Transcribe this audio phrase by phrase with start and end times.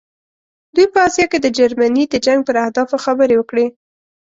[0.75, 3.65] دوی په آسیا کې د جرمني د جنګ پر اهدافو خبرې وکړې.